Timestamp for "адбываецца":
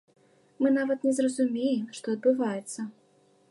2.17-2.79